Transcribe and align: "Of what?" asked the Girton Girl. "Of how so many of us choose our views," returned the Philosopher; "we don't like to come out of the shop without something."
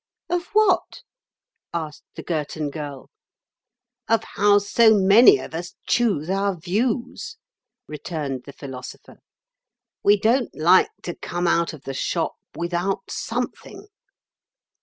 "Of 0.31 0.45
what?" 0.53 1.03
asked 1.75 2.05
the 2.15 2.23
Girton 2.23 2.71
Girl. 2.71 3.11
"Of 4.09 4.23
how 4.33 4.57
so 4.57 4.95
many 4.95 5.37
of 5.37 5.53
us 5.53 5.75
choose 5.85 6.27
our 6.27 6.55
views," 6.59 7.37
returned 7.87 8.45
the 8.45 8.53
Philosopher; 8.53 9.19
"we 10.01 10.19
don't 10.19 10.55
like 10.55 10.89
to 11.03 11.13
come 11.13 11.45
out 11.45 11.71
of 11.71 11.83
the 11.83 11.93
shop 11.93 12.33
without 12.55 13.11
something." 13.11 13.89